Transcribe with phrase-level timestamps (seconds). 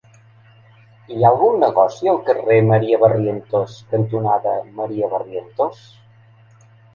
[1.15, 5.85] Hi ha algun negoci al carrer Maria Barrientos cantonada Maria Barrientos?